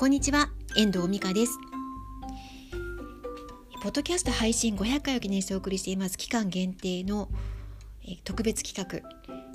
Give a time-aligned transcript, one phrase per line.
[0.00, 1.58] こんにちは、遠藤美香です。
[3.82, 6.16] ポッドキャスト配信500回を記念してお送りしています。
[6.16, 7.28] 期間限定の
[8.24, 9.06] 特別企画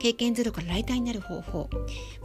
[0.00, 1.70] 経験ゼロからライターになる方法。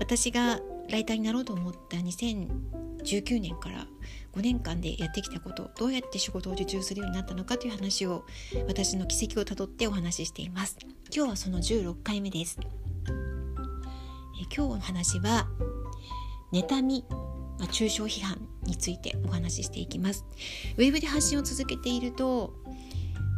[0.00, 3.86] 私がライターになろうと思った2019年から
[4.32, 8.24] 5年間でやってきたことどうやって仕事を受注するようになったのかという話を
[8.66, 10.78] 私の軌跡をたどってお話ししています。
[11.14, 12.58] 今日はその16回目です。
[12.62, 15.46] え今日の話は
[16.50, 17.04] 妬み
[17.58, 20.24] まあ、抽象批判についてお話ししていきます。
[20.76, 22.54] ウェブで発信を続けていると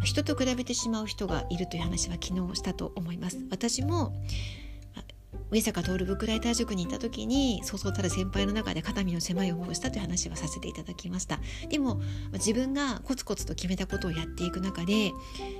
[0.05, 3.39] 人と比べてしまう人がいるという話は昨日したと思います。
[3.51, 4.13] 私も
[5.51, 12.01] 上坂徹ブックライター塾に行った時にそうそうたる先輩の中で肩身の狭い思いをしたという話はさせていただきましたでも
[12.35, 15.13] 自分がコツコツと決めたことをやっていく中で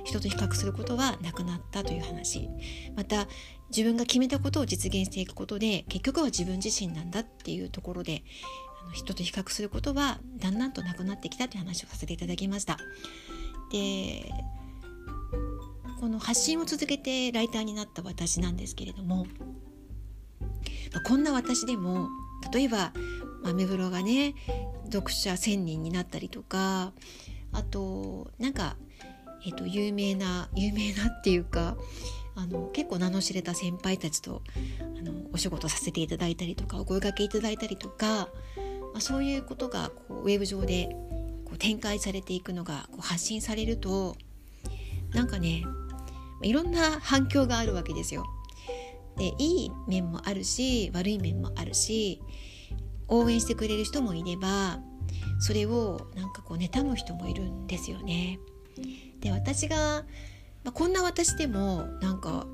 [0.03, 2.49] 人と比較することはなくなったという話
[2.95, 3.27] また
[3.69, 8.23] 自分が決めたことを実現していくことで結局は自分自身なんだっていうところで
[8.93, 12.77] 人と比較することはだんだんとなくなってきたという話をさせていただきました。
[13.71, 14.31] で
[15.99, 19.27] この発信を続けてライターになった私なんですけれども、
[21.03, 22.09] こんな私でも
[22.53, 22.93] 例えば
[23.43, 24.35] アメブロがね
[24.85, 26.93] 読者1,000人になったりとか
[27.51, 28.75] あとなんか、
[29.45, 31.75] えー、と有名な有名なっていうか
[32.35, 34.41] あの結構名の知れた先輩たちと
[34.79, 38.29] あのお仕事させていただいたりとかお声がけいただいたりとか、
[38.93, 40.89] まあ、そういうことがこうウェブ上で
[41.45, 44.15] こう展開されていくのがこう発信されると
[45.13, 45.65] なんかね
[46.41, 48.25] いろんな反響があるわけですよ。
[49.19, 52.21] でいい面もあるし悪い面もあるし
[53.07, 54.79] 応援してくれる人もいれば
[55.39, 58.39] それをなんかこう妬む人もいるんですよね。
[59.19, 60.05] で私が
[60.63, 62.45] まあ、こんな私でもなんか、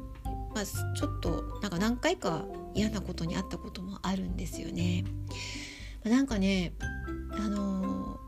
[0.54, 5.04] まあ、ちょっとなんか何回か嫌なことにあったこともあるんですよね。
[6.04, 6.74] まあ、なんかね
[7.32, 8.20] あの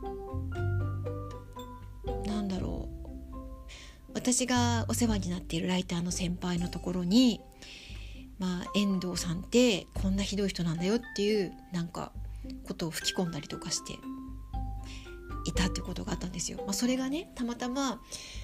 [2.04, 2.88] ー、なんだろ
[3.32, 7.40] う私がお世話になっているライターの先輩のところに、
[8.38, 12.12] まあ、遠藤さんってこんなひどい人なんだよっていうなんか
[12.66, 13.94] ことを吹き込んだりとかして
[15.44, 16.58] いたってことがあったんですよ。
[16.58, 18.00] まあ、それがねたまたま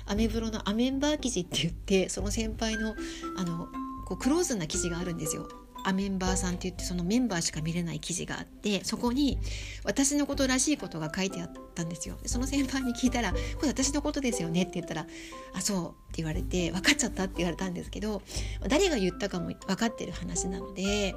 [0.07, 2.95] アメブロのアメンバー記事って言ってその先輩の
[3.37, 3.69] あの
[4.07, 5.49] こうクローズな記事があるんですよ。
[5.85, 9.39] アメンバーさんって言ってそのメンバーしか見れない記事があってそこに
[9.85, 12.17] 私のことらしいことが書いてあったんですよ。
[12.27, 15.07] その先輩に聞いたら「これ私のことですよね」って言ったら
[15.55, 18.23] 「あそう」って言われて「分かっちゃった」って言われたんですけど
[18.69, 21.15] 誰が言ったかも分かってる話なので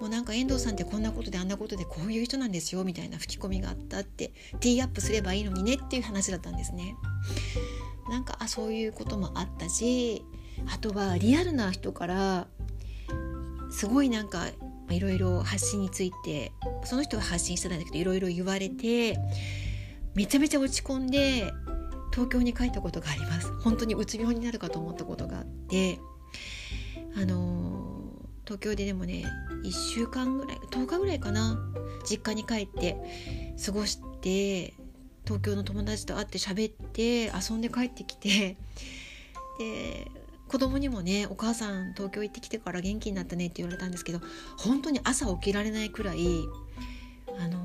[0.00, 6.96] もうなんか遠藤さんってこんなことであんなことでこういう人なんですよみたいな吹き込みがあったってティーアップすればいいのにねっていう話だったんですね。
[8.08, 10.24] なんかあそういうこともあったし
[10.72, 12.48] あとはリアルな人から
[13.84, 14.46] すごいなんか
[14.88, 16.52] いろいろ発信について
[16.84, 19.18] その人は発信してないんだけどいろいろ言われて
[20.14, 21.52] めちゃめちゃ落ち込んで
[22.10, 23.52] 東京に帰ったことがあります。
[23.60, 25.98] 本当にうつ病になるかと思ったことがあって
[27.14, 28.08] あの
[28.46, 29.26] 東京ででもね
[29.64, 31.58] 1週間ぐらい10日ぐらいかな
[32.08, 32.96] 実家に帰って
[33.62, 34.72] 過ごして
[35.26, 38.56] 東京の友達と会って喋って遊んで帰ってきて
[39.58, 40.10] で
[40.54, 44.20] 子供にもね「お母さん東京行ってきてから元気になったね」って言われたんですけど
[44.56, 46.28] 本当に朝起きられないくらい
[47.40, 47.58] あの、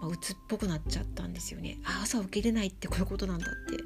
[0.00, 1.78] まあ、うつっぽくなっちゃったんですよね。
[1.84, 3.80] あ朝起きれないってこういうことなんだって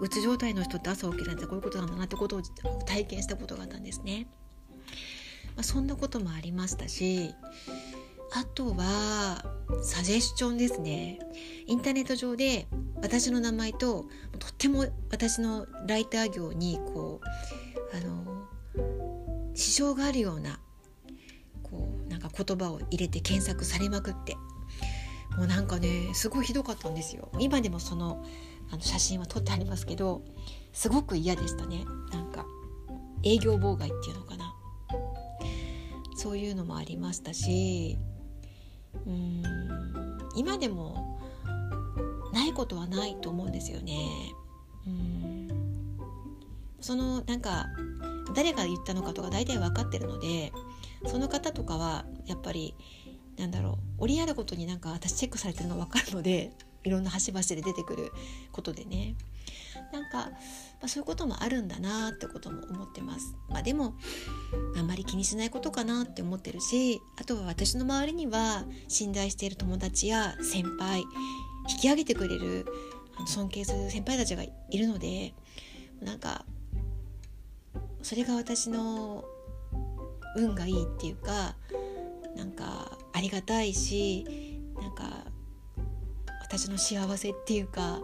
[0.00, 2.42] うつ状態の人って朝起きれないってこういうことなんだなってことを
[2.84, 4.26] 体験したことがあったんですね。
[5.54, 7.32] まあ、そんなこともありましたし
[8.32, 9.44] あとは
[9.82, 11.20] サジェスチョンですね
[11.66, 12.66] インターネット上で
[13.02, 14.06] 私の名前と
[14.38, 17.28] とっても私のライター業にこう
[17.92, 18.46] あの
[19.54, 20.60] 支障があるような
[21.62, 24.36] こうなんか言葉を入れて検索されまくって
[25.36, 27.30] もうなんかねすごいひどかったんですよ。
[27.38, 28.24] 今でもその
[28.70, 30.22] あの写真は撮ってありますけど
[30.72, 31.84] すごく嫌でしたね。
[32.12, 32.46] なんか
[33.22, 34.54] 営業妨害っていうのかな。
[36.16, 37.96] そういうのもありましたし
[39.06, 39.42] うん
[40.34, 41.20] 今でも
[42.32, 43.94] ないことはないと思うんですよね。
[44.86, 45.57] うん。
[46.80, 47.66] そのなんか
[48.34, 50.52] 誰が言ったのかとか大体分かってるので
[51.06, 52.74] その方とかはやっぱり
[53.36, 56.52] なんだろう折り合うことになんか私チェックされてるの分かるので
[56.84, 58.12] いろんな端々で出てくる
[58.52, 59.14] ことでね
[59.92, 60.36] なんか、ま
[60.82, 63.34] あ、そういうこともあるんだなってことも思ってます。
[63.48, 63.94] まあ、でも
[64.76, 71.04] あんまり気にしないことかなって思ってるしあとは私の周りには信頼している友達や先輩
[71.68, 72.66] 引き上げてくれる
[73.26, 75.34] 尊敬する先輩たちがいるので
[76.00, 76.44] なんか
[78.08, 79.22] それが私の
[80.34, 81.56] 運がいいっていうか
[82.34, 84.24] なんかありがたいし
[84.80, 85.26] なんか
[86.40, 88.00] 私の幸せっていうか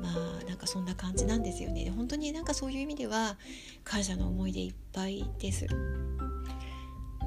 [0.00, 0.08] ま
[0.40, 1.92] あなんかそんな感じなんですよね。
[1.94, 3.36] 本当になんかそういう意味では
[3.84, 5.66] 感謝の思いでいっぱいです。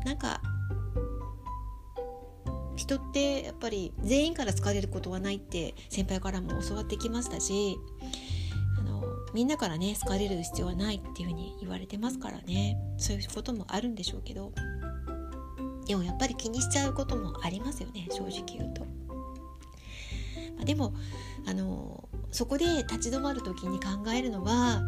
[0.03, 0.41] なんか
[2.77, 7.77] 人ってやっぱり全員から好かれることはないって先輩からも教わってきましたし
[9.37, 12.75] みんなからね好かれる必要はないっていうふうに言われてますからね。
[12.97, 14.51] そういうこともあるんでしょうけど。
[15.85, 18.81] でもやっぱり気にしちゃうこともありますよね正直言うと。
[20.55, 20.95] まあ、でも
[21.45, 24.81] あのそこで立ち止まる時に考えるのは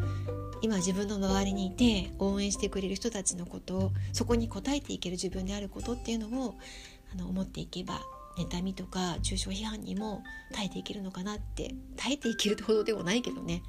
[0.64, 6.56] 今自分の周りにいて応援してくれる人たちのことそこに応えていける自分であることっていうのを
[7.14, 8.02] あの思っていけば
[8.36, 10.24] 妬みとか抽象批判にも
[10.54, 13.62] 耐えていけるのかなって耐えていけるほどでもないけどね。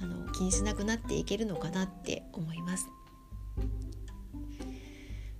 [0.00, 2.88] あの気にしなくなっていけるのかなって思います。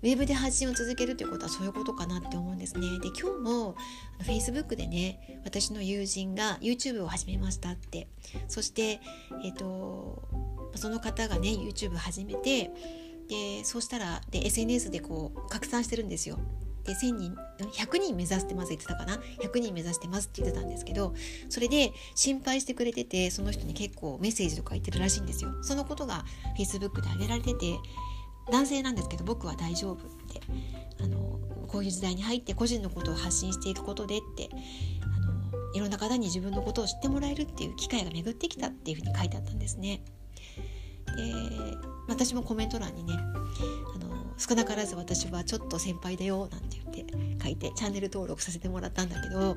[0.04, 2.98] ウェブで発信を続けるということはそういうことかなって思うんですね。
[3.00, 3.74] で今日も
[4.22, 8.06] Facebook でね私の友人が YouTube を始めましたって
[8.46, 9.00] そして、
[9.42, 10.28] えーと、
[10.74, 12.70] その方がね YouTube 始めて
[13.30, 16.38] でそうしたらで SNS でこう拡散してるんですよ。
[16.84, 21.14] で1000人100人目指してます言ってたかな？100人目指してますって言ってたんですけど
[21.48, 26.24] それで心配してくれててその人に結構メッセージとか言ってるらしいんですよそのことが
[26.58, 27.78] Facebook で上げられてて
[28.50, 30.40] 男性なんですけど僕は大丈夫って
[31.02, 34.50] あのこういう時代に入って個人のことを発信していくことでって
[35.02, 40.02] あのいろんな方に自分のことを知ってもらえるっていう機会が巡ってきたっていうふうに書いてあったんですね。
[41.16, 41.32] で
[42.08, 49.56] 私もコメント欄にねあの少なからず私はちょっと先輩だよなんて言って書いてチャンネル登録させてもらったんだけど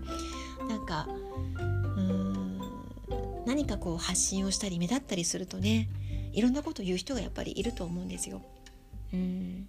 [0.68, 2.62] なんかうーん
[3.46, 5.90] 何かこう発信をしたり目立ったりするとね
[6.34, 8.42] いろんなこと言う人がやっぱりいると思うんですよ。
[9.14, 9.68] うん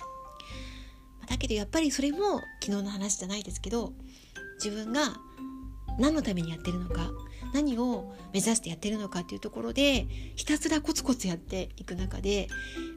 [1.28, 3.92] だけどやっぱりそれも昨日の話じゃないですけど
[4.62, 5.16] 自分が
[5.98, 7.10] 何のためにやってるのか
[7.52, 10.06] 何を目指してやってるのかっていうところで
[10.36, 12.48] ひたすらコツコツやっていく中で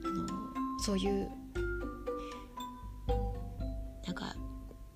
[0.06, 0.28] あの
[0.80, 1.30] そういう
[4.12, 4.36] なんか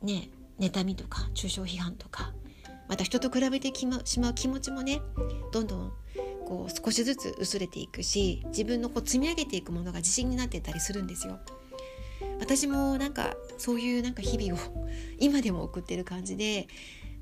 [0.03, 0.29] ね
[0.59, 2.33] 妬みとか抽象批判とか
[2.89, 3.71] また人と比べて
[4.03, 5.01] しまう気持ちもね
[5.53, 5.93] どんどん
[6.45, 11.39] こう少しずつ薄れていくし自分のこう積み上げていくものが自信になってたりするんですよ。
[12.39, 16.67] 私もなんかそういうなんか日々を 今でも送ってる感じで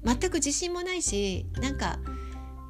[0.03, 1.99] 全く自信もないしなんか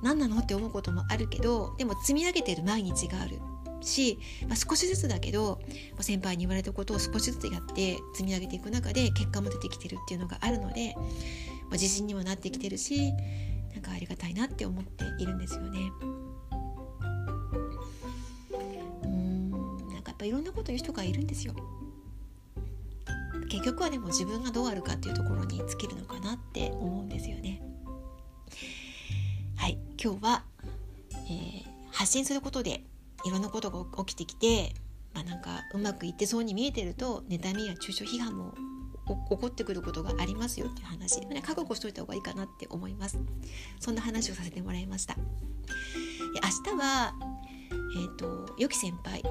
[0.04, 3.40] 何なのって思うこともあるけどでも積み上げてる毎日がある
[3.86, 5.60] し、まあ、少しずつだけど
[6.00, 13.12] 先輩に言われたことを少しずつやって積み上げていく中で結果も出てきてるっていうのがあるので、まあ、自信にもなってきてるし
[13.74, 15.92] なんかありがたいなって思っているんですよね。
[19.04, 19.50] うん
[19.90, 21.54] なんかやっぱいろんなこと言う人がいるんですよ。
[23.50, 27.62] 結局はでも自分がどうあるかっていうところに尽きるのかなって思うんですよね。
[29.56, 30.44] はい今日は、
[31.30, 32.84] えー、発信することで
[33.25, 34.74] いろんなことが起きてきて、
[35.14, 38.54] まあ、なんかうまくいってそうに見えてると妬みや抽象批判も
[39.06, 43.20] 起こってくることがありますよっていう話、ね、覚悟しといた方がいいかなって思います。
[43.80, 45.16] そんな話をさせてもらいました。
[46.66, 47.14] 明日は
[48.02, 49.22] えっ、ー、と良き先輩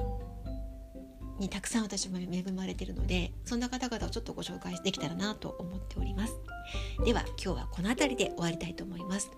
[1.39, 6.33] にたくさん私も恵まれているのでそんな方々をちょっとご紹介できたらなと思っております。
[7.03, 9.31] では今日はこの辺りで終わりたいと思います。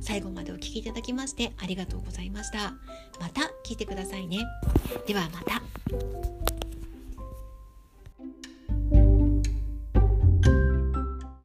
[0.00, 2.74] 最後までお聴きいただきましてありがとうございました。
[3.20, 4.38] また聞いてくださいね。
[5.06, 6.37] ではまた。